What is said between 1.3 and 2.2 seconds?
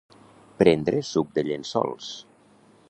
de llençols.